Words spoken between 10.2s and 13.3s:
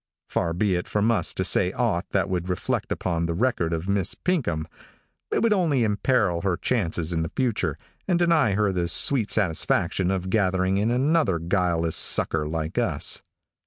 gathering in another guileless sucker like us.